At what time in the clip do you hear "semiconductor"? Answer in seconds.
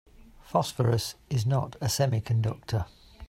1.85-2.87